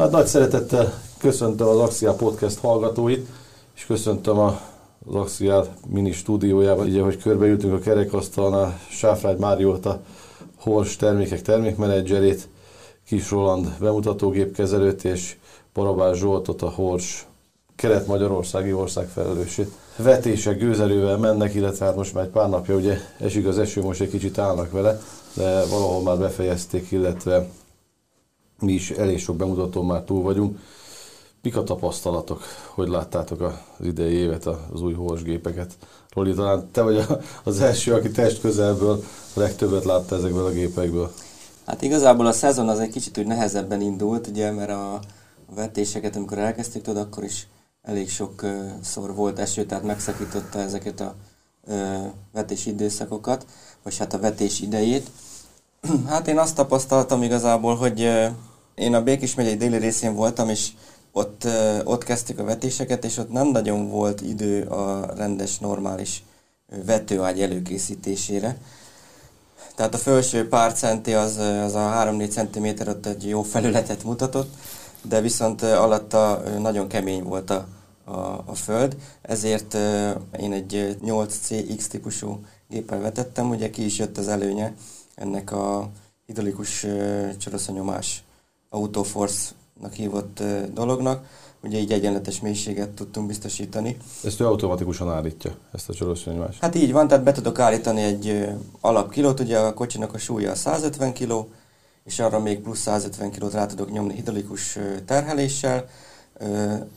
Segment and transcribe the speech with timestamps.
[0.00, 3.28] Hát nagy szeretettel köszöntöm az Axia Podcast hallgatóit,
[3.76, 4.60] és köszöntöm a
[5.06, 10.00] az Axia mini stúdiójában, ugye, hogy körbeültünk a kerekasztalnál, Sáfrágy Máriót a
[10.56, 12.48] Hors termékek termékmenedzserét,
[13.06, 15.36] Kis Roland bemutatógépkezelőt, és
[15.74, 17.26] Barabás Zsoltot a Hors
[17.76, 19.70] kelet-magyarországi országfelelősét.
[19.96, 24.00] Vetések gőzerővel mennek, illetve hát most már egy pár napja ugye esik az eső, most
[24.00, 25.00] egy kicsit állnak vele,
[25.34, 27.48] de valahol már befejezték, illetve
[28.60, 30.58] mi is elég sok bemutatón már túl vagyunk.
[31.42, 32.42] Mik a tapasztalatok?
[32.74, 35.76] Hogy láttátok az idei évet, az új gépeket?
[36.10, 37.06] Roli, talán te vagy
[37.44, 39.02] az első, aki test közelből
[39.34, 41.12] a legtöbbet látta ezekből a gépekből.
[41.66, 45.00] Hát igazából a szezon az egy kicsit úgy nehezebben indult, ugye, mert a
[45.54, 47.46] vetéseket, amikor elkezdtük, tudod, akkor is
[47.82, 51.14] elég sokszor volt eső, tehát megszakította ezeket a
[52.32, 53.46] vetési időszakokat,
[53.82, 55.10] vagy hát a vetés idejét.
[56.06, 58.10] Hát én azt tapasztaltam igazából, hogy
[58.80, 60.68] én a Békés megyei déli részén voltam, és
[61.12, 61.46] ott,
[61.84, 66.22] ott kezdtük a vetéseket, és ott nem nagyon volt idő a rendes, normális
[66.84, 68.56] vetőágy előkészítésére.
[69.74, 74.54] Tehát a felső pár centi az, az a 3-4 cm ott egy jó felületet mutatott,
[75.02, 77.66] de viszont alatta nagyon kemény volt a,
[78.04, 79.74] a, a föld, ezért
[80.40, 84.74] én egy 8CX típusú géppel vetettem, ugye ki is jött az előnye
[85.14, 85.88] ennek a
[86.26, 86.86] hidrolikus
[87.38, 88.22] csoroszanyomás
[88.70, 91.24] Autoforce-nak hívott dolognak,
[91.62, 93.96] ugye így egyenletes mélységet tudtunk biztosítani.
[94.24, 96.60] Ezt ő automatikusan állítja, ezt a csoroszanyomást?
[96.60, 98.48] Hát így van, tehát be tudok állítani egy
[98.80, 101.32] alapkilót, ugye a kocsinak a súlya 150 kg,
[102.04, 105.88] és arra még plusz 150 kg rá tudok nyomni hidrolikus terheléssel,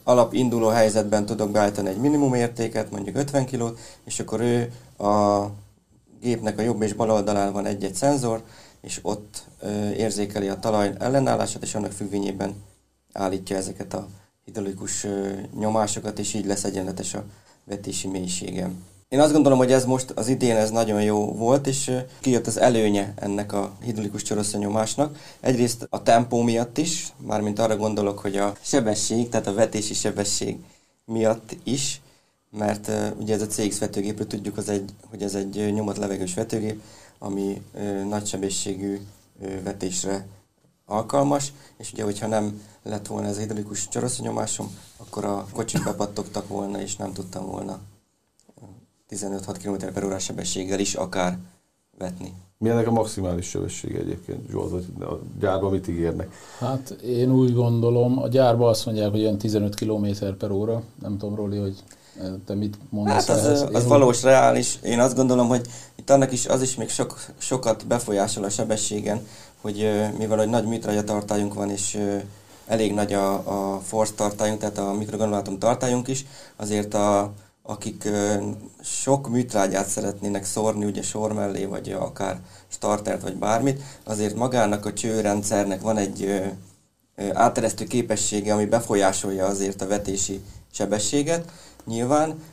[0.03, 4.71] alap induló helyzetben tudok beállítani egy minimum értéket, mondjuk 50 kg, és akkor ő
[5.07, 5.45] a
[6.21, 8.43] gépnek a jobb és bal oldalán van egy-egy szenzor,
[8.83, 9.43] és ott
[9.97, 12.55] érzékeli a talaj ellenállását, és annak függvényében
[13.13, 14.07] állítja ezeket a
[14.45, 15.07] hidrolikus
[15.59, 17.23] nyomásokat, és így lesz egyenletes a
[17.63, 18.69] vetési mélysége.
[19.07, 22.57] Én azt gondolom, hogy ez most az idén ez nagyon jó volt, és kijött az
[22.59, 25.17] előnye ennek a hidrolikus csoroszanyomásnak.
[25.39, 30.57] Egyrészt a tempó miatt is, mármint arra gondolok, hogy a sebesség, tehát a vetési sebesség
[31.05, 32.01] miatt is,
[32.57, 36.81] mert ugye ez a CX vetőgépről tudjuk, az egy, hogy ez egy nyomott levegős vetőgép,
[37.23, 37.61] ami
[38.07, 38.99] nagy sebességű
[39.39, 40.27] uh, vetésre
[40.85, 46.47] alkalmas, és ugye, hogyha nem lett volna ez a hidrolikus csoroszanyomásom, akkor a kocsik bepattogtak
[46.47, 47.79] volna, és nem tudtam volna
[49.09, 51.37] 15-6 km per órás sebességgel is akár
[51.97, 52.33] vetni.
[52.57, 56.31] Mi ennek a maximális sebessége egyébként, Zsolt, hogy a gyárban mit ígérnek?
[56.59, 60.07] Hát én úgy gondolom, a gyárban azt mondják, hogy olyan 15 km
[60.37, 61.83] per óra, nem tudom Roli, hogy
[62.45, 64.79] te mit mondasz Hát az, az valós, reális.
[64.83, 65.67] Én azt gondolom, hogy
[66.03, 69.27] itt annak is az is még sok, sokat befolyásol a sebességen,
[69.61, 71.99] hogy mivel hogy nagy műtrágyatartályunk van, és
[72.67, 76.25] elég nagy a, a force tartályunk, tehát a mikrogranulátum tartályunk is,
[76.55, 78.09] azért a, akik
[78.81, 84.93] sok műtrágyát szeretnének szórni, ugye sor mellé, vagy akár startert, vagy bármit, azért magának a
[84.93, 86.41] csőrendszernek van egy
[87.33, 90.41] áteresztő képessége, ami befolyásolja azért a vetési
[90.71, 91.51] sebességet.
[91.85, 92.43] Nyilván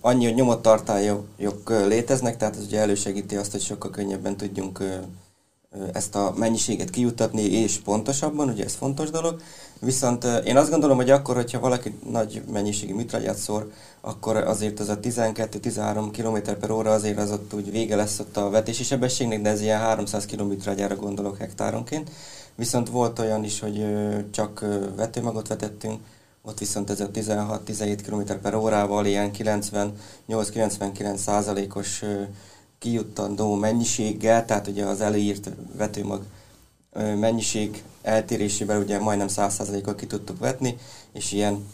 [0.00, 4.82] annyi, hogy nyomott tartályok léteznek, tehát ez ugye elősegíti azt, hogy sokkal könnyebben tudjunk
[5.92, 9.40] ezt a mennyiséget kijutatni, és pontosabban, ugye ez fontos dolog.
[9.80, 13.70] Viszont én azt gondolom, hogy akkor, hogyha valaki nagy mennyiségű műtrágyát szór,
[14.00, 18.36] akkor azért az a 12-13 km per óra azért az ott úgy vége lesz ott
[18.36, 22.10] a vetési sebességnek, de ez ilyen 300 km műtrágyára gondolok hektáronként.
[22.54, 23.86] Viszont volt olyan is, hogy
[24.30, 24.64] csak
[24.96, 26.00] vetőmagot vetettünk,
[26.46, 29.30] ott viszont a 16-17 km per órával ilyen
[30.28, 32.02] 98-99 százalékos
[32.78, 36.24] kijuttandó mennyiséggel, tehát ugye az előírt vetőmag
[36.94, 40.76] mennyiség eltérésével ugye majdnem 100%-kal ki tudtuk vetni,
[41.12, 41.66] és ilyen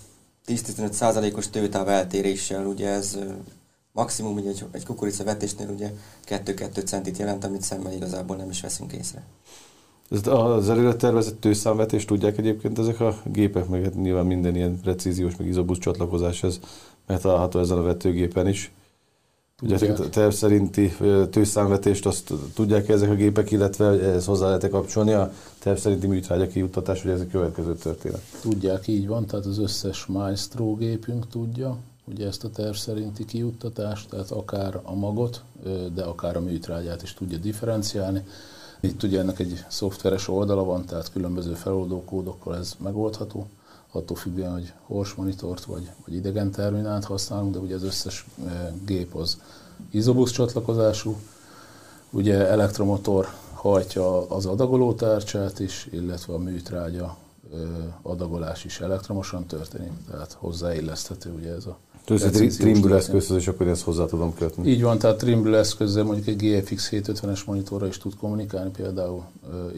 [0.47, 3.19] 10-15%-os tőtáv eltéréssel, ugye ez
[3.92, 5.92] maximum ugye egy, egy kukorica vetésnél ugye
[6.28, 9.22] 2-2 centit jelent, amit szemmel igazából nem is veszünk észre.
[10.10, 15.36] Az előre tervezett tőszámvetést tudják egyébként ezek a gépek, meg hát nyilván minden ilyen precíziós,
[15.36, 16.60] meg izobusz csatlakozás, ez
[17.07, 18.72] megtalálható ezen a vetőgépen is.
[19.62, 20.92] Ugye a terv szerinti
[21.30, 26.47] tőszámvetést azt tudják ezek a gépek, illetve ez hozzá lehet kapcsolni a terv szerinti műtrágya
[26.47, 28.22] kijuttatás, hogy ez a következő történet.
[28.41, 34.09] Tudják, így van, tehát az összes Maestro gépünk tudja, ugye ezt a terv szerinti kijuttatást,
[34.09, 35.42] tehát akár a magot,
[35.95, 38.22] de akár a műtrágyát is tudja differenciálni.
[38.80, 43.47] Itt ugye ennek egy szoftveres oldala van, tehát különböző feloldó kódokkal ez megoldható
[43.92, 48.72] attól függően, hogy hors monitort vagy, vagy idegen terminált használunk, de ugye az összes e,
[48.84, 49.41] gép az
[49.91, 51.16] izobusz csatlakozású,
[52.10, 57.16] ugye elektromotor hajtja az adagoló tárcsát is, illetve a műtrágya
[57.53, 57.56] e,
[58.03, 61.78] adagolás is elektromosan történik, tehát hozzáilleszthető ugye ez a
[62.18, 64.71] tehát egy Trimble eszközhöz, és akkor ezt hozzá tudom kötni.
[64.71, 69.24] Így van, tehát Trimble eszközzel mondjuk egy GFX 750-es monitorra is tud kommunikálni, például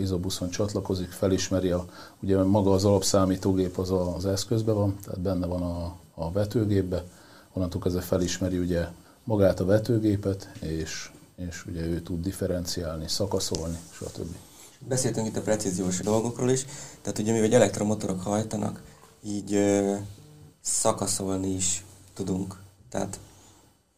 [0.00, 1.86] uh, csatlakozik, felismeri a,
[2.20, 7.04] ugye maga az alapszámítógép az a, az eszközben van, tehát benne van a, a vetőgépbe,
[7.52, 8.86] onnantól kezdve felismeri ugye
[9.24, 14.34] magát a vetőgépet, és, és ugye ő tud differenciálni, szakaszolni, stb.
[14.88, 16.66] Beszéltünk itt a precíziós dolgokról is,
[17.02, 18.82] tehát ugye mivel elektromotorok hajtanak,
[19.24, 19.94] így ö,
[20.60, 22.56] szakaszolni is tudunk.
[22.90, 23.18] Tehát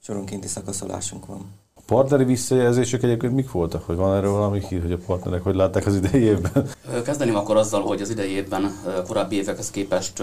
[0.03, 1.63] soronkénti szakaszolásunk van.
[1.75, 3.87] A partneri visszajelzések egyébként mik voltak?
[3.87, 6.69] Hogy van erről valami hír, hogy a partnerek hogy látták az idei évben?
[7.05, 8.73] Kezdeném akkor azzal, hogy az idei évben
[9.07, 10.23] korábbi évekhez képest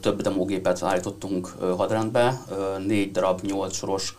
[0.00, 1.46] több demógépet állítottunk
[1.76, 2.44] hadrendbe,
[2.86, 4.16] négy darab, nyolc soros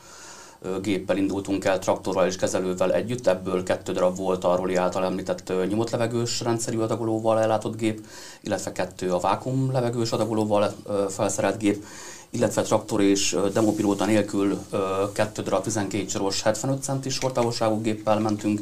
[0.81, 5.53] géppel indultunk el, traktorral és kezelővel együtt, ebből kettő darab volt a Roli által említett
[5.69, 8.05] nyomott levegős rendszerű adagolóval ellátott gép,
[8.41, 10.75] illetve kettő a vákum levegős adagolóval
[11.09, 11.85] felszerelt gép,
[12.29, 14.59] illetve traktor és demopilóta nélkül
[15.13, 18.61] kettő darab 12 soros 75 centis sortávolságú géppel mentünk,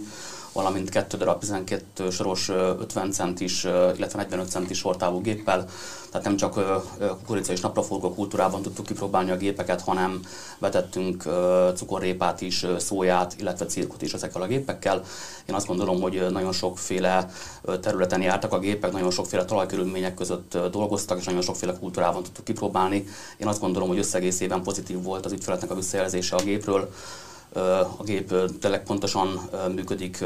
[0.56, 5.66] valamint kettő darab 12 soros 50 centis, illetve 45 centis sortávú géppel.
[6.12, 6.54] Tehát nem csak
[7.18, 10.22] kukorica és napraforgó kultúrában tudtuk kipróbálni a gépeket, hanem
[10.58, 11.24] vetettünk
[11.76, 15.04] cukorrépát is, szóját, illetve cirkut is ezekkel a gépekkel.
[15.46, 17.30] Én azt gondolom, hogy nagyon sokféle
[17.82, 23.06] területen jártak a gépek, nagyon sokféle talajkörülmények között dolgoztak, és nagyon sokféle kultúrában tudtuk kipróbálni.
[23.38, 26.92] Én azt gondolom, hogy összegészében pozitív volt az ügyfeletnek a visszajelzése a gépről
[27.56, 30.24] a gép tényleg pontosan működik,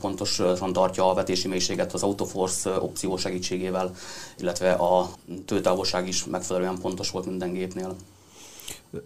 [0.00, 3.94] pontosan tartja a vetési mélységet az Autoforce opció segítségével,
[4.38, 5.10] illetve a
[5.46, 7.94] tőtávolság is megfelelően pontos volt minden gépnél.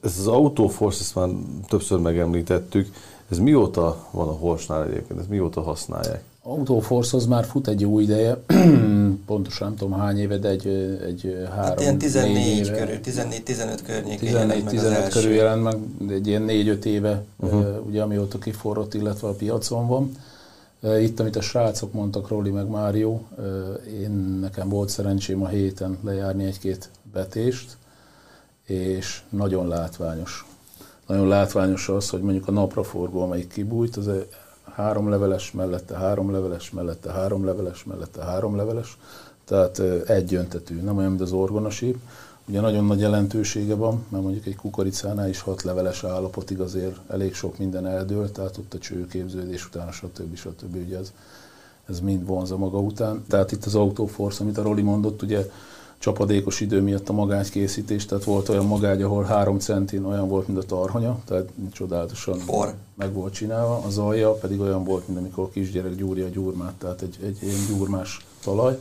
[0.02, 1.28] Ez az Autoforce, ezt már
[1.68, 2.94] többször megemlítettük,
[3.30, 6.22] ez mióta van a Horsnál egyébként, ez mióta használják?
[6.46, 8.40] Autoforce az már fut egy jó ideje,
[9.26, 10.66] pontosan nem tudom hány éve, de egy,
[11.06, 12.78] egy három, hát ilyen 14 éve.
[12.78, 15.76] körül, 14-15 környékén 14 15 körül jelent meg,
[16.06, 17.86] de egy ilyen 4-5 éve, uh-huh.
[17.86, 20.16] ugye amióta kiforrott, illetve a piacon van.
[21.00, 23.20] Itt, amit a srácok mondtak, Roli meg Mário,
[24.00, 24.10] én
[24.40, 27.76] nekem volt szerencsém a héten lejárni egy-két betést,
[28.64, 30.46] és nagyon látványos.
[31.06, 34.10] Nagyon látványos az, hogy mondjuk a napraforgó, amelyik kibújt, az
[34.74, 38.98] három leveles, mellette három leveles, mellette három leveles, mellette három leveles,
[39.44, 39.78] tehát
[40.08, 41.98] egy öntetű, nem olyan, mint az orgonasíp.
[42.48, 47.34] Ugye nagyon nagy jelentősége van, mert mondjuk egy kukoricánál is hat leveles állapotig azért elég
[47.34, 50.36] sok minden eldől, tehát ott a csőképződés után, stb.
[50.36, 50.76] stb.
[50.76, 51.12] Ugye ez,
[51.88, 53.24] ez mind vonza maga után.
[53.28, 55.50] Tehát itt az Autoforce, amit a Roli mondott, ugye
[56.04, 60.58] csapadékos idő miatt a magágykészítés, tehát volt olyan magágy, ahol három centin olyan volt, mint
[60.58, 62.74] a tarhonya, tehát csodálatosan For.
[62.94, 66.72] meg volt csinálva, az alja pedig olyan volt, mint amikor a kisgyerek gyúrja a gyurmát,
[66.72, 68.78] tehát egy, egy ilyen gyurmás talaj.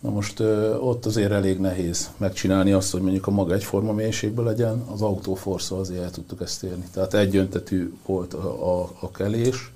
[0.00, 4.44] Na most ö, ott azért elég nehéz megcsinálni azt, hogy mondjuk a maga egyforma mélységben
[4.44, 6.84] legyen, az autóforszal azért el tudtuk ezt érni.
[6.92, 9.72] Tehát egyöntetű volt a, a, a kelés,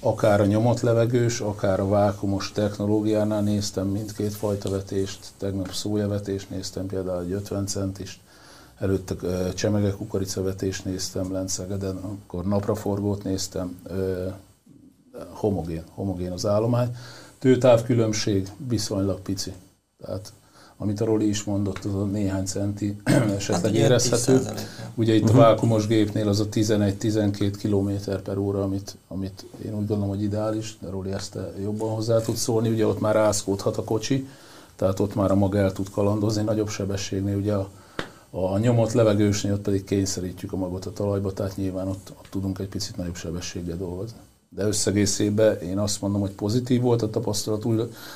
[0.00, 6.86] akár a nyomott levegős, akár a vákumos technológiánál néztem mindkét fajta vetést, tegnap szójavetést néztem,
[6.86, 8.20] például egy 50 centist,
[8.78, 9.14] előtte
[9.54, 13.80] csemege kukoricavetést néztem Lencegeden, akkor napraforgót néztem,
[15.28, 16.96] homogén, homogén az állomány.
[17.38, 19.52] Tőtávkülönbség viszonylag pici.
[20.04, 20.32] Tehát
[20.82, 22.96] amit a Roli is mondott, az a néhány centi
[23.36, 24.40] esetleg hát, érezhető.
[24.94, 25.40] Ugye itt a mhm.
[25.40, 30.76] vákumos gépnél az a 11-12 km per óra, amit, amit én úgy gondolom, hogy ideális,
[30.80, 32.68] de Roli ezt jobban hozzá tud szólni.
[32.68, 34.28] Ugye ott már rászkódhat a kocsi,
[34.76, 37.36] tehát ott már a maga el tud kalandozni nagyobb sebességnél.
[37.36, 37.70] Ugye a,
[38.30, 42.58] a nyomott levegősnél ott pedig kényszerítjük a magot a talajba, tehát nyilván ott, ott tudunk
[42.58, 44.18] egy picit nagyobb sebességgel dolgozni
[44.56, 47.66] de összegészében én azt mondom, hogy pozitív volt a tapasztalat.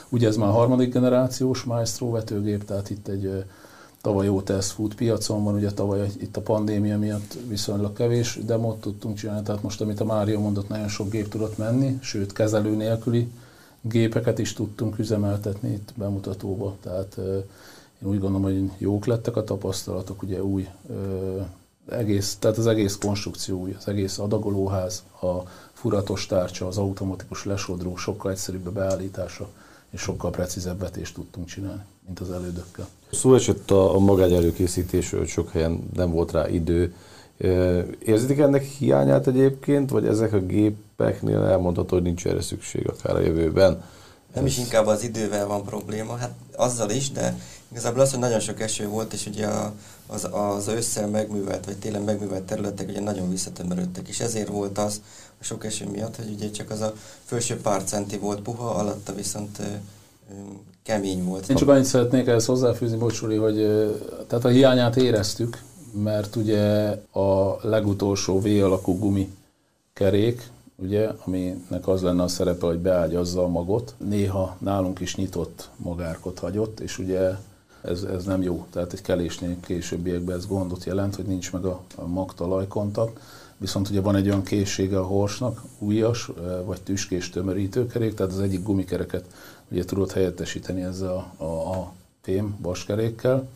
[0.09, 3.45] Ugye ez már harmadik generációs Maestro vetőgép, tehát itt egy
[4.01, 8.81] tavaly jó teszt fut piacon van, ugye tavaly itt a pandémia miatt viszonylag kevés demót
[8.81, 12.77] tudtunk csinálni, tehát most amit a Mário mondott, nagyon sok gép tudott menni, sőt kezelő
[12.77, 13.31] nélküli
[13.81, 17.17] gépeket is tudtunk üzemeltetni itt bemutatóba, tehát
[18.03, 20.69] én úgy gondolom, hogy jók lettek a tapasztalatok, ugye új
[21.91, 25.35] egész, tehát az egész konstrukció az egész adagolóház, a
[25.73, 29.49] furatos tárcsa, az automatikus lesodró sokkal egyszerűbb a beállítása,
[29.91, 32.87] és sokkal precízebb vetést tudtunk csinálni, mint az elődökkel.
[33.11, 36.95] Szó esett a, a magány előkészítésről, sok helyen nem volt rá idő.
[37.99, 43.21] Érzitek ennek hiányát egyébként, vagy ezek a gépeknél elmondható, hogy nincs erre szükség akár a
[43.21, 43.83] jövőben?
[44.35, 47.39] Nem is inkább az idővel van probléma, hát azzal is, de
[47.71, 49.49] igazából az, hogy nagyon sok eső volt, és ugye
[50.07, 55.01] az, az ősszel megművelt, vagy télen megművelt területek ugye nagyon visszatömörödtek, és ezért volt az,
[55.41, 59.15] a sok eső miatt, hogy ugye csak az a felső pár centi volt puha, alatta
[59.15, 59.61] viszont
[60.83, 61.49] kemény volt.
[61.49, 63.57] Én csak annyit szeretnék ehhez hozzáfűzni, bocsúri, hogy
[64.27, 65.63] tehát a hiányát éreztük,
[66.03, 69.35] mert ugye a legutolsó V alakú gumi
[69.93, 75.69] kerék, ugye, aminek az lenne a szerepe, hogy beágyazza a magot, néha nálunk is nyitott
[75.77, 77.31] magárkot hagyott, és ugye
[77.83, 78.67] ez, ez nem jó.
[78.71, 83.21] Tehát egy kelésnél későbbiekben ez gondot jelent, hogy nincs meg a, a magtalajkontakt.
[83.57, 86.31] Viszont ugye van egy olyan készsége a horsnak, újas,
[86.65, 89.25] vagy tüskés tömörítőkerék, tehát az egyik gumikereket
[89.71, 93.49] ugye tudod helyettesíteni ezzel a, a, a fém vaskerékkel,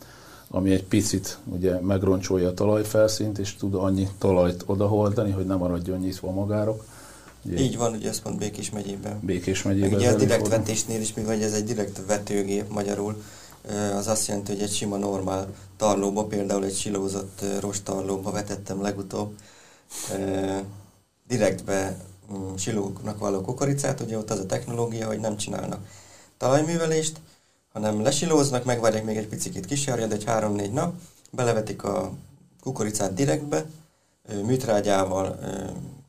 [0.47, 5.99] ami egy picit ugye megroncsolja a talajfelszínt, és tud annyi talajt odaholdani, hogy nem maradjon
[5.99, 6.83] nyitva magárok.
[7.45, 9.19] Ugye, Így van, ugye ez pont Békés megyében.
[9.21, 9.89] Békés megyében.
[9.89, 13.23] Meg ugye a direkt vetésnél is, mivel ez egy direkt vetőgép magyarul,
[13.95, 19.33] az azt jelenti, hogy egy sima normál tarlóba, például egy silózott rostarlóba vetettem legutóbb,
[21.27, 21.97] direktbe
[22.33, 25.85] mm, silóknak való kukoricát, ugye ott az a technológia, hogy nem csinálnak
[26.37, 27.19] talajművelést,
[27.73, 30.93] hanem lesilóznak, megvárják még egy picit kisjárjad, egy három-négy nap,
[31.31, 32.11] belevetik a
[32.61, 33.65] kukoricát direktbe,
[34.43, 35.39] műtrágyával,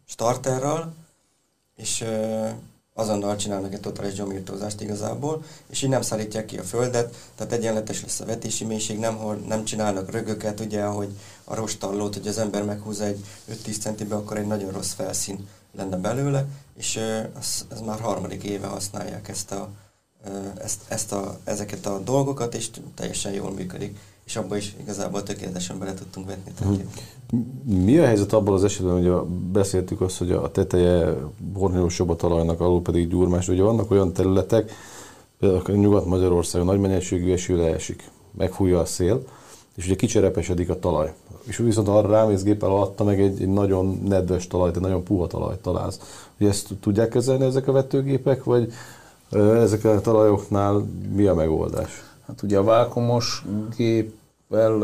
[0.07, 0.95] starterral,
[1.81, 2.05] és
[2.95, 8.03] azonnal csinálnak egy totális gyomírtózást igazából, és így nem szállítják ki a földet, tehát egyenletes
[8.03, 11.09] lesz a vetési mélység, nem, nem csinálnak rögöket, ugye, ahogy
[11.45, 13.25] a rostallót, hogy az ember meghúzza egy
[13.67, 16.47] 5-10 centibe, akkor egy nagyon rossz felszín lenne belőle,
[16.77, 16.97] és
[17.39, 19.69] ez, ez már harmadik éve használják ezt a,
[20.59, 23.99] ezt, ezt a, ezeket a dolgokat, és teljesen jól működik
[24.31, 26.53] és abban is igazából tökéletesen bele tudtunk vetni.
[26.61, 27.85] Hmm.
[27.85, 31.17] Mi a helyzet abban az esetben, hogy a, beszéltük azt, hogy a teteje
[31.53, 33.49] bornyosabb a talajnak, alul pedig gyurmás.
[33.49, 34.73] Ugye vannak olyan területek,
[35.39, 39.23] például Nyugat-Magyarországon nagy mennyiségű eső leesik, megfújja a szél,
[39.75, 41.13] és ugye kicserepesedik a talaj.
[41.43, 45.27] És viszont arra rámész géppel alatta meg egy, egy nagyon nedves talajt, egy nagyon puha
[45.27, 46.29] talajt találsz.
[46.39, 48.73] Ugye ezt tudják kezelni ezek a vetőgépek, vagy
[49.33, 52.09] ezek a talajoknál mi a megoldás?
[52.27, 53.45] Hát ugye a vákumos
[54.51, 54.79] géppel,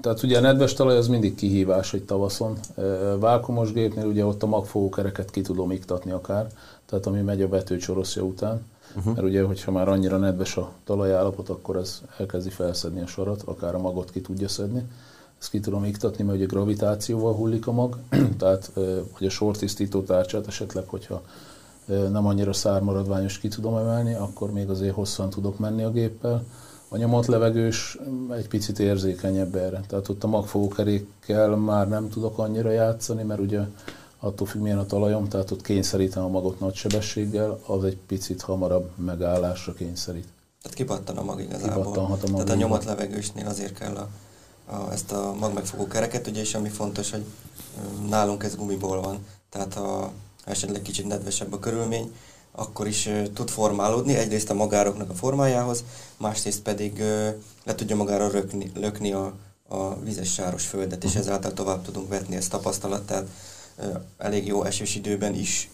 [0.00, 2.58] tehát ugye a nedves talaj az mindig kihívás egy tavaszon.
[3.18, 6.46] Vákumos gépnél ugye ott a magfogókereket ki tudom iktatni akár,
[6.86, 8.64] tehát ami megy a vetőcsoroszja után.
[8.96, 9.14] Uh-huh.
[9.14, 13.74] Mert ugye, hogyha már annyira nedves a talajállapot, akkor ez elkezdi felszedni a sarat, akár
[13.74, 14.88] a magot ki tudja szedni.
[15.40, 17.98] Ezt ki tudom iktatni, mert ugye gravitációval hullik a mag,
[18.38, 18.70] tehát
[19.10, 21.22] hogy a sortisztító tárcsát esetleg, hogyha
[21.86, 26.44] nem annyira szármaradványos ki tudom emelni, akkor még azért hosszan tudok menni a géppel.
[26.88, 27.98] A nyomott levegős
[28.36, 29.80] egy picit érzékenyebb erre.
[29.88, 33.60] Tehát ott a magfogókerékkel már nem tudok annyira játszani, mert ugye
[34.18, 38.42] attól függ milyen a talajom, tehát ott kényszerítem a magot nagy sebességgel, az egy picit
[38.42, 40.28] hamarabb megállásra kényszerít.
[40.62, 41.98] Tehát kipattan a mag igazából.
[41.98, 42.18] a mag.
[42.18, 44.08] Tehát a nyomott levegősnél azért kell a,
[44.72, 47.24] a, ezt a magmegfogó kereket, ugye, és ami fontos, hogy
[48.08, 49.26] nálunk ez gumiból van.
[49.50, 50.10] Tehát a
[50.44, 52.14] esetleg kicsit nedvesebb a körülmény,
[52.56, 55.84] akkor is tud formálódni, egyrészt a magároknak a formájához,
[56.16, 56.98] másrészt pedig
[57.64, 59.32] le tudja magára rökni, lökni a,
[59.68, 63.26] a vizes sáros földet, és ezáltal tovább tudunk vetni ezt tapasztalat, tehát
[63.78, 65.70] uh, elég jó esős időben is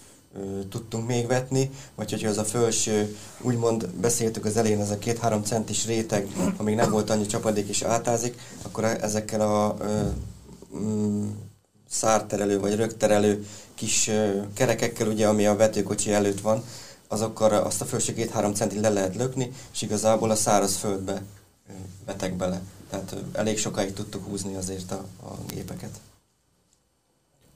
[0.69, 5.43] tudtunk még vetni, vagy hogyha az a felső, úgymond beszéltük az elején, ez a két-három
[5.43, 11.52] centis réteg, amíg nem volt annyi csapadék és átázik, akkor ezekkel a uh, um,
[11.93, 14.11] szárterelő vagy rögterelő kis
[14.55, 16.65] kerekekkel, ugye, ami a vetőkocsi előtt van,
[17.09, 21.23] azokkal azt a felső két-három centi le lehet lökni, és igazából a száraz földbe
[22.07, 22.61] vetek bele.
[22.91, 26.01] Tehát elég sokáig tudtuk húzni azért a, a gépeket.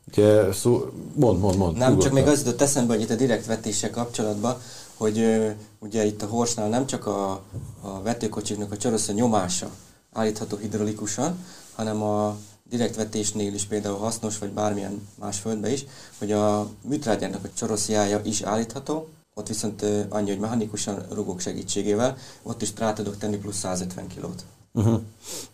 [0.08, 1.76] Ugye, szó, mond, mond, mond.
[1.76, 4.60] Nem, csak még az jutott eszembe, hogy itt a direkt vetéssel kapcsolatban,
[4.96, 7.42] hogy ö, ugye itt a Horsnál nem csak a,
[7.80, 9.70] a vetőkocsiknak a csoroszja nyomása
[10.12, 12.36] állítható hidraulikusan, hanem a
[12.68, 15.84] direktvetésnél is például hasznos, vagy bármilyen más földbe is,
[16.18, 22.62] hogy a műtrágyának a csoroszjája is állítható, ott viszont annyi, hogy mechanikusan rugók segítségével, ott
[22.62, 24.44] is rá tudok tenni plusz 150 kilót.
[24.72, 25.00] Uh-huh.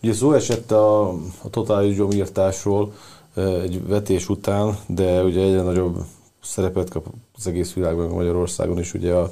[0.03, 1.09] Ugye szó esett a,
[1.41, 2.93] a totális gyomírtásról
[3.35, 6.05] egy vetés után, de ugye egyre nagyobb
[6.41, 7.05] szerepet kap
[7.37, 9.31] az egész világban, Magyarországon is ugye a,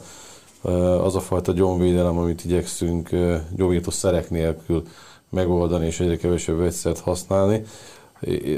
[1.06, 3.10] az a fajta gyomvédelem, amit igyekszünk
[3.56, 4.84] gyomírtó szerek nélkül
[5.32, 7.64] megoldani, és egyre kevesebb vegyszert használni.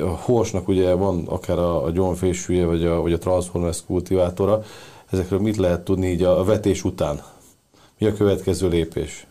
[0.01, 4.63] A horsnak ugye van akár a, a gyomfésűje, vagy a, vagy a Transformers kultivátora.
[5.09, 7.21] Ezekről mit lehet tudni így a vetés után?
[7.97, 9.27] Mi a következő lépés?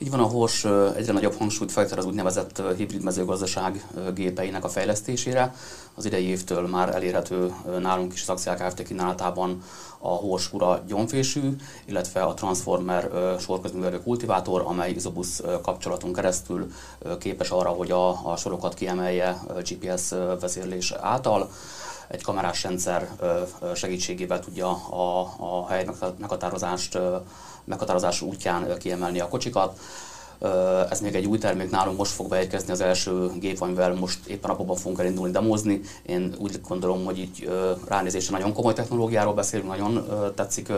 [0.00, 0.64] Így van, a Hors
[0.96, 5.54] egyre nagyobb hangsúlyt fektet az úgynevezett hibrid mezőgazdaság gépeinek a fejlesztésére.
[5.94, 8.82] Az idei évtől már elérhető nálunk is az Akciák Kft.
[8.82, 9.62] kínálatában
[9.98, 16.72] a Hors Ura gyomfésű, illetve a Transformer sorközművelő kultivátor, amely Isobus kapcsolaton keresztül
[17.18, 21.50] képes arra, hogy a, a sorokat kiemelje GPS vezérlés által.
[22.08, 23.08] Egy kamerás rendszer
[23.74, 25.88] segítségével tudja a, a hely
[26.18, 26.98] meghatározást,
[27.64, 29.78] meghatározás útján kiemelni a kocsikat.
[30.90, 34.50] Ez még egy új termék nálunk, most fog beérkezni az első gép, amivel most éppen
[34.50, 35.80] napokban fogunk elindulni demozni.
[36.02, 37.50] Én úgy gondolom, hogy így
[37.88, 40.72] ránézésre nagyon komoly technológiáról beszélünk, nagyon tetszik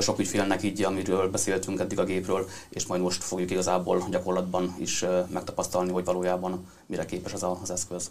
[0.00, 5.04] sok ügyfélnek így, amiről beszéltünk eddig a gépről, és majd most fogjuk igazából gyakorlatban is
[5.32, 8.10] megtapasztalni, hogy valójában mire képes ez az eszköz.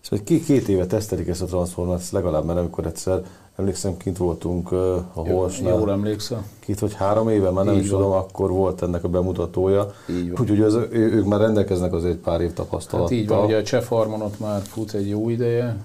[0.00, 3.22] Szóval két, két éve tesztelik ezt a transformációt, legalább, mert amikor egyszer
[3.58, 4.78] Emlékszem, kint voltunk uh,
[5.12, 5.78] a Horsnál.
[5.78, 6.46] Jól emlékszem.
[6.58, 8.00] Két vagy három éve, már nem Így is van.
[8.00, 9.92] tudom, akkor volt ennek a bemutatója.
[10.40, 13.16] Úgyhogy az, ő, ők már rendelkeznek azért pár év tapasztalattal.
[13.16, 15.84] Hát így van, ugye a Cseh Farmon ott már fut egy jó ideje,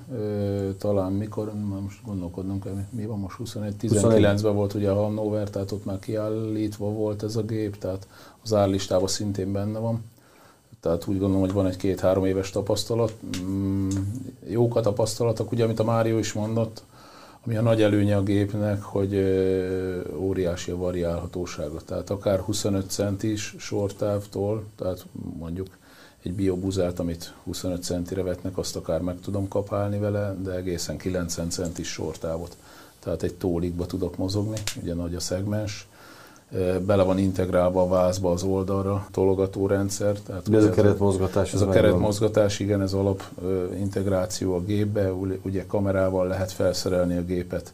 [0.77, 5.49] talán mikor, már most gondolkodnom kell, mi van most 21, 19-ben volt ugye a Hannover,
[5.49, 8.07] tehát ott már kiállítva volt ez a gép, tehát
[8.43, 10.03] az árlistában szintén benne van.
[10.83, 13.13] Tehát úgy gondolom, hogy van egy két-három éves tapasztalat.
[13.41, 13.89] Mm,
[14.47, 16.83] jók a tapasztalatok, ugye, amit a Mário is mondott,
[17.45, 19.15] ami a nagy előnye a gépnek, hogy
[20.15, 21.81] óriási a variálhatósága.
[21.85, 25.05] Tehát akár 25 centis sortávtól, tehát
[25.37, 25.67] mondjuk
[26.23, 31.49] egy biobuzát, amit 25 centire vetnek, azt akár meg tudom kapálni vele, de egészen 90
[31.49, 32.57] centis sortávot.
[32.99, 35.87] Tehát egy tólikba tudok mozogni, ugye nagy a szegmens,
[36.85, 40.19] bele van integrálva a vázba az oldalra tologató rendszer.
[40.19, 41.53] Tehát De ez a keretmozgatás?
[41.53, 43.23] Ez, a keretmozgatás, igen, ez alap
[43.79, 47.73] integráció a gépbe, ugye kamerával lehet felszerelni a gépet,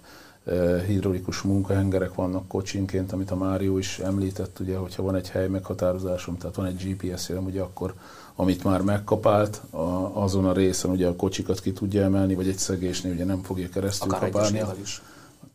[0.87, 6.37] hidraulikus munkahengerek vannak kocsinként, amit a Mário is említett, ugye, hogyha van egy hely meghatározásom,
[6.37, 7.93] tehát van egy GPS jelem, ugye akkor
[8.35, 12.57] amit már megkapált, a, azon a részen ugye a kocsikat ki tudja emelni, vagy egy
[12.57, 14.61] szegésnél ugye nem fogja keresztül Akár kapálni.
[14.81, 15.01] is.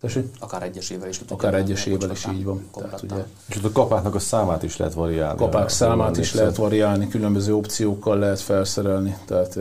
[0.05, 0.27] Tessék?
[0.41, 1.21] Akár egyesével is.
[1.29, 2.69] Akár egyesével is így van.
[2.75, 5.39] Tehát, ugye, és a kapáknak a számát is lehet variálni.
[5.39, 9.59] Kapák számát is lehet variálni, különböző opciókkal lehet felszerelni, tehát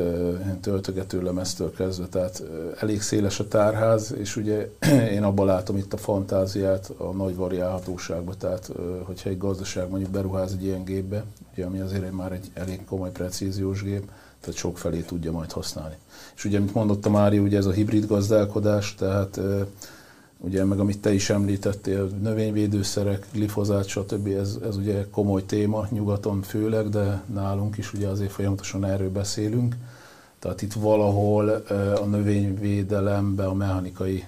[0.61, 2.43] töltögető lemeztől kezdve, tehát
[2.79, 4.69] elég széles a tárház, és ugye
[5.17, 8.71] én abban látom itt a fantáziát a nagy variálhatóságban, tehát
[9.03, 11.23] hogyha egy gazdaság mondjuk beruház egy ilyen gépbe,
[11.53, 15.95] ugye, ami azért már egy elég komoly precíziós gép, tehát sok felé tudja majd használni.
[16.35, 19.39] És ugye, mint mondotta Mári, ugye ez a hibrid gazdálkodás, tehát
[20.45, 24.27] ugye meg amit te is említettél, növényvédőszerek, glifozát, stb.
[24.27, 29.75] Ez, ez ugye komoly téma, nyugaton főleg, de nálunk is ugye azért folyamatosan erről beszélünk.
[30.39, 31.49] Tehát itt valahol
[32.01, 34.23] a növényvédelembe a mechanikai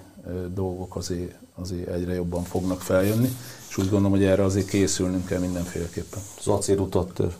[0.54, 3.28] dolgok azért, azért egyre jobban fognak feljönni,
[3.68, 6.20] és úgy gondolom, hogy erre azért készülnünk kell mindenféleképpen.
[6.38, 7.34] Az acél utat tör.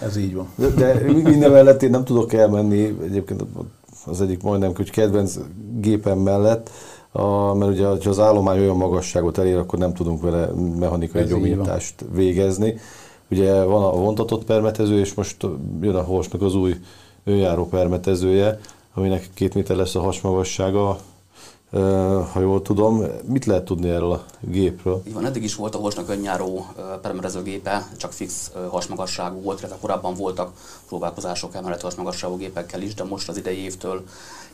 [0.00, 0.48] Ez így van.
[0.54, 3.44] De, de minden mellett én nem tudok elmenni, egyébként
[4.06, 5.38] az egyik majdnem, hogy kedvenc
[5.80, 6.70] gépem mellett,
[7.12, 10.46] a, mert ugye, ha az állomány olyan magasságot elér, akkor nem tudunk vele
[10.78, 12.78] mechanikai gyomítást végezni.
[13.30, 15.46] Ugye van a vontatott permetező, és most
[15.80, 16.76] jön a Horsnak az új
[17.24, 18.60] önjáró permetezője,
[18.94, 20.98] aminek két méter lesz a hasmagassága,
[22.32, 23.04] ha jól tudom.
[23.24, 25.02] Mit lehet tudni erről a gépről?
[25.06, 26.66] Így van, eddig is volt a Horsnak önjáró
[27.02, 30.52] permerezőgépe, csak fix hasmagasságú volt, illetve korábban voltak
[30.88, 34.02] próbálkozások emellett hasmagasságú gépekkel is, de most az idei évtől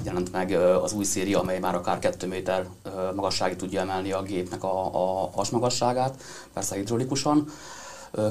[0.02, 0.52] jelent meg
[0.82, 2.66] az új széria, amely már akár 2 méter
[3.14, 7.48] magasságig tudja emelni a gépnek a, a hasmagasságát, persze hidrolikusan.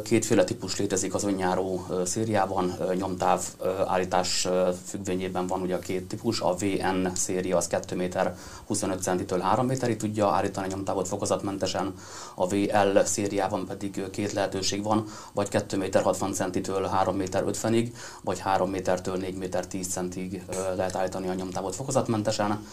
[0.03, 3.41] Kétféle típus létezik az önjáró szériában, nyomtáv
[3.85, 4.47] állítás
[4.85, 9.65] függvényében van ugye a két típus, a VN széria az 2 méter 25 centitől 3
[9.65, 11.93] méterig tudja állítani nyomtávot fokozatmentesen,
[12.35, 17.91] a VL szériában pedig két lehetőség van, vagy 2 méter 60 centitől 3 méter 50-ig,
[18.21, 20.43] vagy 3 métertől 4 méter 10 centig
[20.75, 22.65] lehet állítani a nyomtávot fokozatmentesen.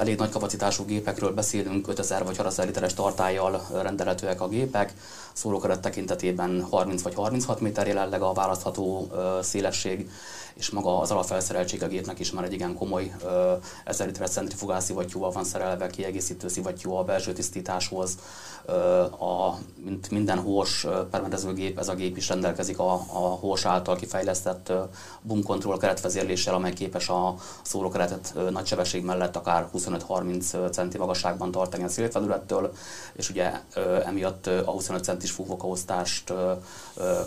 [0.00, 4.94] Elég nagy kapacitású gépekről beszélünk, 5000 vagy 6000 literes tartályjal rendelhetőek a gépek,
[5.34, 10.10] szólókeret tekintetében 30 vagy 36 méter jelenleg a választható szélesség,
[10.54, 13.14] és maga az alapfelszereltség a gépnek is már egy igen komoly
[13.84, 18.18] 1000 literes centrifugál szivattyúval van szerelve, kiegészítő szivattyú a belső tisztításhoz.
[19.18, 24.72] A, mint minden hós permedezőgép, ez a gép is rendelkezik a, a hós által kifejlesztett
[25.22, 31.84] boom control keretvezérléssel, amely képes a szólókeretet nagy sebesség mellett akár 25-30 centi magasságban tartani
[31.84, 32.72] a szélfelülettől,
[33.12, 33.52] és ugye
[34.04, 36.32] emiatt a 25 centis fúvókaosztást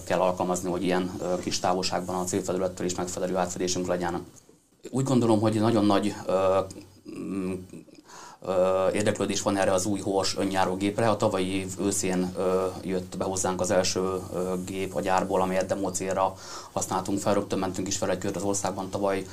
[0.04, 4.26] kell alkalmazni, hogy ilyen kis távolságban a célfelülettől is megfelelő átfedésünk legyen.
[4.90, 6.16] Úgy gondolom, hogy nagyon nagy
[8.94, 11.10] érdeklődés van erre az új hors önjáró gépre.
[11.10, 12.36] A tavalyi év őszén
[12.82, 14.20] jött be hozzánk az első
[14.66, 16.34] gép a gyárból, amelyet demo célra
[16.72, 17.34] használtunk fel.
[17.34, 19.26] Rögtön mentünk is fel egy kört az országban tavaly.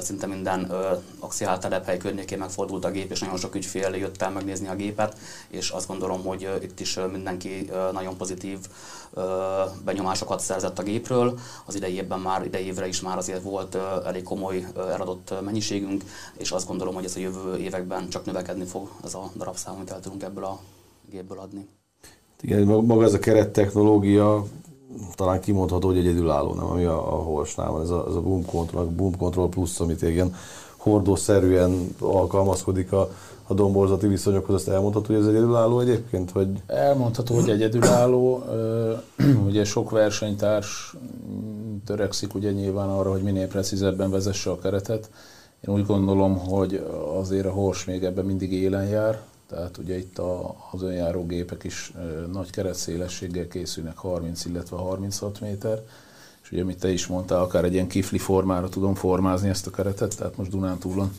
[0.00, 0.72] Szinte minden
[1.18, 5.16] axiál telephely környékén megfordult a gép, és nagyon sok ügyfél jött el megnézni a gépet,
[5.48, 8.58] és azt gondolom, hogy itt is mindenki nagyon pozitív
[9.84, 11.38] benyomásokat szerzett a gépről.
[11.64, 16.04] Az idejében már, idejévre is már azért volt elég komoly eladott mennyiségünk,
[16.36, 19.90] és azt gondolom, hogy ez a jövő években csak növekedni fog ez a darabszám, amit
[19.90, 20.58] el tudunk ebből a
[21.10, 21.66] gépből adni.
[22.40, 24.44] Igen, maga ez a keret technológia
[25.14, 28.44] talán kimondható, hogy egyedülálló, nem, ami a, a Horsnál van, ez a, ez a Boom
[28.44, 30.34] Control, a Boom Control Plus, amit igen
[30.76, 33.10] hordószerűen alkalmazkodik a,
[33.46, 36.32] a domborzati viszonyokhoz, azt elmondható, hogy ez egyedülálló egyébként?
[36.32, 36.48] Vagy?
[36.66, 38.44] Elmondható, hogy egyedülálló.
[39.46, 40.94] ugye sok versenytárs
[41.84, 45.10] törekszik ugye nyilván arra, hogy minél precízebben vezesse a keretet.
[45.60, 50.18] Én úgy gondolom, hogy azért a Hors még ebben mindig élen jár, tehát ugye itt
[50.18, 51.92] a, az önjáró gépek is
[52.32, 55.82] nagy keretszélességgel készülnek 30, illetve 36 méter,
[56.42, 59.70] és ugye, amit te is mondtál, akár egy ilyen kifli formára tudom formázni ezt a
[59.70, 61.10] keretet, tehát most Dunántúlon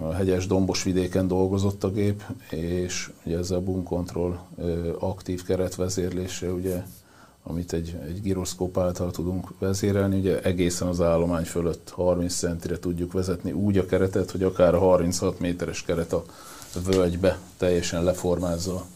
[0.00, 4.40] a hegyes dombos vidéken dolgozott a gép, és ugye ez a Boom Control
[4.98, 6.82] aktív keretvezérlése, ugye,
[7.50, 13.12] amit egy, egy gyroszkóp által tudunk vezérelni, ugye egészen az állomány fölött 30 centire tudjuk
[13.12, 16.24] vezetni úgy a keretet, hogy akár a 36 méteres keret a
[16.84, 18.86] völgybe teljesen leformázza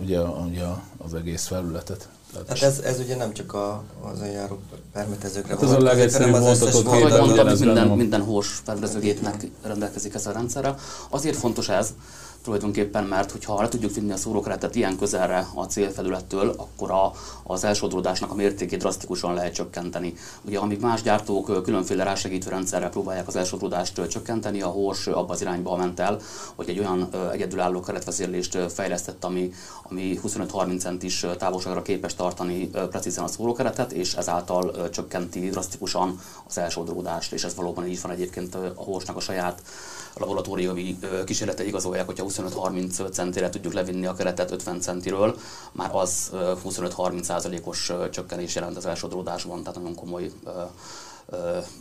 [0.00, 0.62] ugye, ugye
[0.98, 2.08] az egész felületet.
[2.32, 3.82] Tehát hát ez, ez ugye nem csak a,
[4.12, 4.58] az járó
[4.92, 10.32] permetezőkre hát ez a legegyszerűbb vontatott gépben mondtam, minden, minden hós permetezőgépnek rendelkezik ez a
[10.32, 10.74] rendszerre.
[11.10, 11.94] Azért fontos ez,
[12.44, 17.64] tulajdonképpen, mert hogyha le tudjuk vinni a szórókeretet ilyen közelre a célfelülettől, akkor a, az
[17.64, 20.14] elsodródásnak a mértékét drasztikusan lehet csökkenteni.
[20.42, 25.40] Ugye amíg más gyártók különféle rásegítő rendszerrel próbálják az elsodródást csökkenteni, a Hors abba az
[25.40, 26.18] irányba ment el,
[26.54, 29.52] hogy egy olyan egyedülálló keretvezérlést fejlesztett, ami,
[29.82, 37.32] ami 25-30 centis távolságra képes tartani precízen a szórókeretet, és ezáltal csökkenti drasztikusan az elsodródást,
[37.32, 39.62] és ez valóban így van egyébként a Horsnak a saját
[40.16, 45.36] laboratóriumi kísérletei igazolják, hogyha 25-30 centire tudjuk levinni a keretet 50 centiről,
[45.72, 50.30] már az 25-30 százalékos csökkenés jelent az elsodródásban, tehát nagyon komoly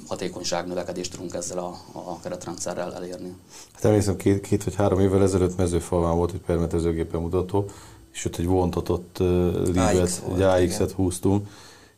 [0.08, 3.36] hatékonyság növekedést tudunk ezzel a, a keretrendszerrel elérni.
[3.74, 7.65] Hát emlékszem, két, két vagy három évvel ezelőtt mezőfalván volt egy permetezőgépen mutató,
[8.13, 9.28] és ott egy vontatott uh,
[9.65, 11.48] lívet, egy AX-et húztunk,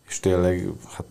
[0.08, 1.06] és tényleg hát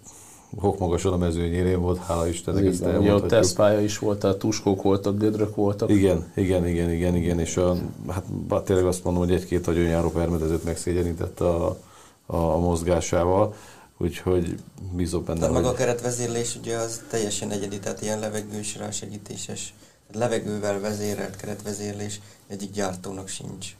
[0.56, 5.18] hokmagasan a mezőnyérén volt, hála Istennek ezt Ugye a tesztpálya is volt, tehát tuskók voltak,
[5.18, 5.90] gödrök voltak.
[5.90, 7.76] Igen, igen, igen, igen, igen, és a,
[8.08, 8.24] hát
[8.64, 11.78] tényleg azt mondom, hogy egy-két nagyon járó permetezőt megszégyenített a,
[12.26, 13.54] a, a mozgásával,
[13.98, 14.54] úgyhogy
[14.92, 15.38] bízok benne.
[15.38, 19.74] Tehát maga a keretvezérlés ugye az teljesen egyedi, tehát ilyen levegős rásegítéses,
[20.12, 23.76] levegővel vezérelt keretvezérlés egyik gyártónak sincs.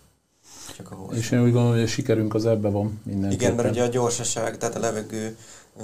[0.77, 3.47] Csak a És én úgy gondolom, hogy a sikerünk az ebbe van mindenképpen.
[3.47, 5.37] Igen, mert ugye a gyorsaság, tehát a levegő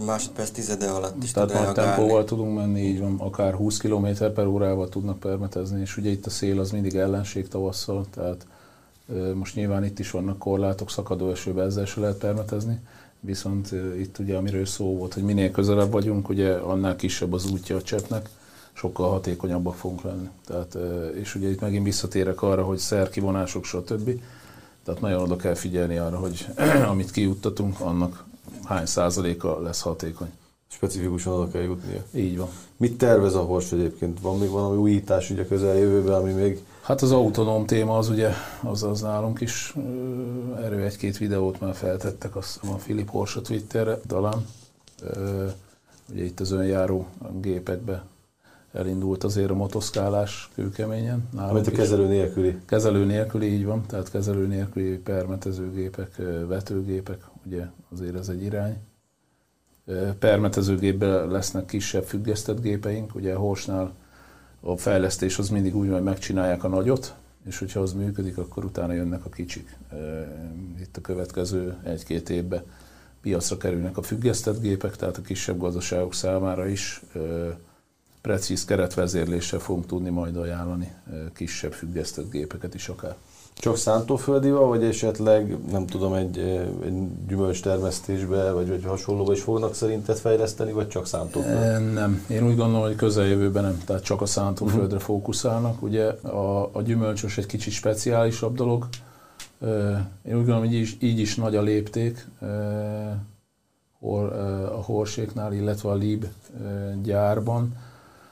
[0.04, 4.46] másodperc tizede alatt is Tehát nagy tempóval tudunk menni, így van, akár 20 km per
[4.46, 8.46] órával tudnak permetezni, és ugye itt a szél az mindig ellenség tavasszal, tehát
[9.34, 12.80] most nyilván itt is vannak korlátok, szakadó esőben ezzel se lehet permetezni,
[13.20, 17.76] viszont itt ugye amiről szó volt, hogy minél közelebb vagyunk, ugye annál kisebb az útja
[17.76, 18.28] a cseppnek,
[18.72, 20.28] sokkal hatékonyabbak fogunk lenni.
[20.46, 20.76] Tehát,
[21.14, 24.20] és ugye itt megint visszatérek arra, hogy szerkivonások, stb.
[24.84, 26.46] Tehát nagyon oda kell figyelni arra, hogy
[26.92, 28.24] amit kiuttatunk, annak
[28.64, 30.30] hány százaléka lesz hatékony.
[30.68, 32.02] Specifikusan oda kell jutnia.
[32.14, 32.48] Így van.
[32.76, 34.20] Mit tervez a Hors egyébként?
[34.20, 36.64] Van még valami újítás ugye a közeljövőben, ami még...
[36.82, 38.30] Hát az autonóm téma az ugye,
[38.62, 39.74] az, az nálunk is
[40.62, 44.46] erő egy-két videót már feltettek, azt hiszem a Filip Hors a Twitterre talán.
[46.12, 47.06] Ugye itt az önjáró
[47.40, 48.04] gépekbe
[48.72, 51.28] elindult azért a motoszkálás kőkeményen.
[51.36, 52.58] Amit a kezelő nélküli.
[52.66, 56.16] Kezelő nélküli, így van, tehát kezelő nélküli permetezőgépek,
[56.48, 58.76] vetőgépek, ugye azért ez egy irány.
[60.18, 63.92] Permetezőgépben lesznek kisebb függesztett gépeink, ugye a Horsnál
[64.60, 67.14] a fejlesztés az mindig úgy, hogy megcsinálják a nagyot,
[67.46, 69.76] és hogyha az működik, akkor utána jönnek a kicsik.
[70.80, 72.62] Itt a következő egy-két évben
[73.22, 77.02] piacra kerülnek a függesztett gépek, tehát a kisebb gazdaságok számára is
[78.20, 80.92] precíz keretvezérléssel fogunk tudni majd ajánlani
[81.34, 83.14] kisebb függesztett gépeket is akár.
[83.54, 86.38] Csak szántóföldival, vagy esetleg, nem tudom, egy,
[86.84, 91.92] egy gyümölcs termesztésbe, vagy, vagy hasonlóba is fognak szerinted fejleszteni, vagy csak szántóföld?
[91.92, 92.24] Nem.
[92.28, 95.00] Én úgy gondolom, hogy közeljövőben nem, tehát csak a szántóföldre uh-huh.
[95.00, 95.82] fókuszálnak.
[95.82, 98.88] Ugye a, a gyümölcsös egy kicsit speciálisabb dolog.
[100.22, 102.28] Én úgy gondolom, hogy így is, így is nagy a lépték
[104.72, 106.26] a horséknál, illetve a Lib
[107.02, 107.76] gyárban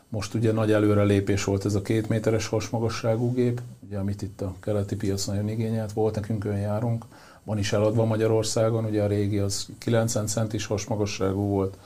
[0.08, 4.54] Most ugye nagy előrelépés volt ez a két méteres hasmagasságú gép, ugye, amit itt a
[4.60, 7.04] keleti piac nagyon igényelt, volt nekünk járunk,
[7.44, 11.76] van is eladva Magyarországon, ugye a régi az 90 centis hasmagasságú volt,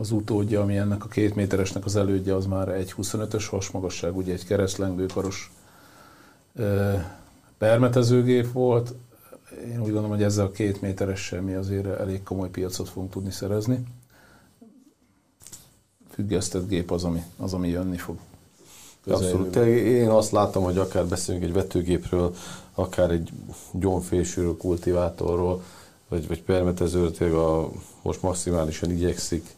[0.00, 4.32] az utódja, ami ennek a két méteresnek az elődje, az már egy 25-ös hasmagasság, ugye
[4.32, 5.52] egy keresztlengőkaros
[7.58, 8.94] permetezőgép volt.
[9.64, 13.30] Én úgy gondolom, hogy ezzel a két méteressel mi azért elég komoly piacot fogunk tudni
[13.30, 13.84] szerezni.
[16.18, 18.16] Függesztett gép az, ami, az, ami jönni fog.
[19.06, 19.56] Abszolút.
[19.56, 22.34] Én azt látom, hogy akár beszélünk egy vetőgépről,
[22.74, 23.30] akár egy
[23.72, 25.62] gyomfésűről, kultivátorról,
[26.08, 27.70] vagy, vagy permetezőről, a,
[28.02, 29.56] most maximálisan igyekszik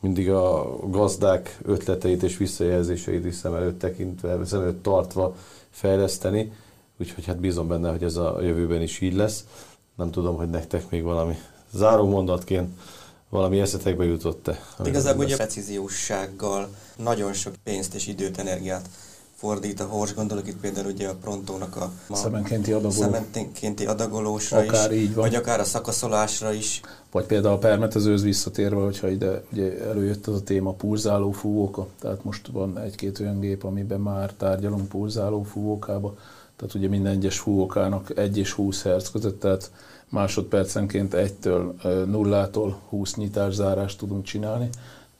[0.00, 5.36] mindig a gazdák ötleteit és visszajelzéseit is szem előtt tekintve, szem előtt tartva
[5.70, 6.52] fejleszteni,
[7.00, 9.44] úgyhogy hát bízom benne, hogy ez a jövőben is így lesz.
[9.94, 11.38] Nem tudom, hogy nektek még valami
[11.74, 12.78] záró mondatként
[13.32, 14.60] valami eszetekbe jutott-e?
[14.84, 18.88] Igazából ugye precízióssággal nagyon sok pénzt és időt, energiát
[19.42, 23.00] fordít a hors, gondolok itt például ugye a Prontónak a, a szemenkénti, adagoló.
[23.00, 25.24] szemenkénti adagolósra akár is, így van.
[25.24, 26.80] vagy akár a szakaszolásra is.
[27.10, 32.24] Vagy például a permetezőhöz visszatérve, hogyha ide ugye előjött az a téma pulzáló fúvóka, tehát
[32.24, 36.16] most van egy-két olyan gép, amiben már tárgyalunk pulzáló fúvókába,
[36.56, 39.70] tehát ugye minden egyes fúvókának 1 és 20 Hz között, tehát
[40.08, 44.68] másodpercenként 1-től 0-tól 20 nyitás-zárást tudunk csinálni,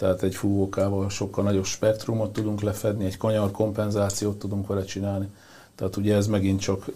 [0.03, 5.29] tehát egy fúvókával sokkal nagyobb spektrumot tudunk lefedni, egy kanyar kompenzációt tudunk vele csinálni.
[5.75, 6.87] Tehát ugye ez megint csak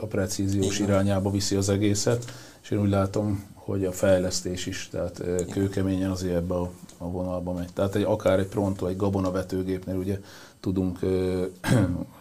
[0.00, 0.88] a precíziós Igen.
[0.88, 2.24] irányába viszi az egészet,
[2.62, 7.52] és én úgy látom, hogy a fejlesztés is, tehát kőkeményen azért ebbe a, a vonalba
[7.52, 7.72] megy.
[7.72, 10.20] Tehát egy, akár egy Pronto, egy gabona vetőgépnél ugye
[10.60, 11.44] tudunk ö,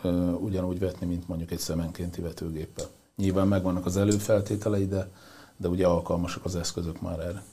[0.03, 2.85] ö, ugyanúgy vetni, mint mondjuk egy szemenkénti vetőgéppel.
[3.15, 5.09] Nyilván megvannak az előfeltételei, de,
[5.57, 7.43] de ugye alkalmasak az eszközök már erre.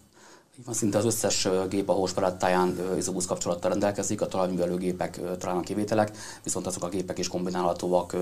[0.65, 5.57] Van szinte az összes gép a hós palettáján izobusz kapcsolattal rendelkezik, a talajművelő gépek talán
[5.57, 8.17] a kivételek, viszont azok a gépek is kombinálhatóak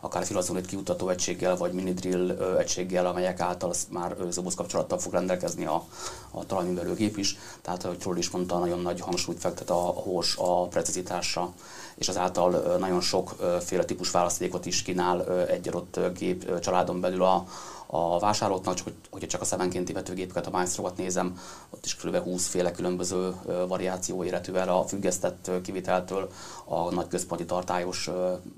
[0.00, 5.84] akár filazonit kiutató egységgel, vagy minidrill egységgel, amelyek által már izobusz kapcsolattal fog rendelkezni a,
[6.30, 7.38] a talajművelő gép is.
[7.62, 11.52] Tehát, ahogy Troll is mondta, nagyon nagy hangsúlyt fektet a hós a precizitásra,
[11.94, 17.46] és azáltal nagyon sokféle típus választékot is kínál egy adott gép családon belül a,
[17.94, 22.16] a vásárlóknak, csak hogy, hogyha csak a szemenkénti vetőgépeket, a Maestrokat nézem, ott is kb.
[22.16, 23.34] 20 féle különböző
[23.68, 26.30] variáció érhető el a függesztett kiviteltől
[26.64, 28.10] a nagy központi tartályos,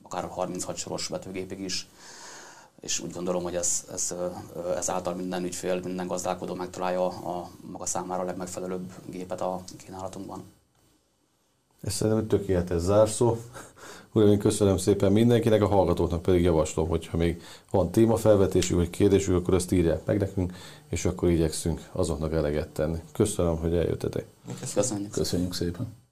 [0.03, 1.89] akár 36 soros vetőgépig is
[2.81, 4.15] és úgy gondolom, hogy ez, ez,
[4.77, 10.45] ez által minden ügyfél, minden gazdálkodó megtalálja a maga számára a legmegfelelőbb gépet a kínálatunkban.
[11.85, 13.37] Ez szerintem tökéletes zárszó.
[14.13, 19.37] Uraim, én köszönöm szépen mindenkinek, a hallgatóknak pedig javaslom, hogyha még van témafelvetésük vagy kérdésük,
[19.37, 20.53] akkor azt írják meg nekünk,
[20.89, 22.99] és akkor igyekszünk azoknak eleget tenni.
[23.13, 24.27] Köszönöm, hogy eljöttetek.
[24.75, 25.11] Köszönjük.
[25.11, 26.04] Köszönjük szépen.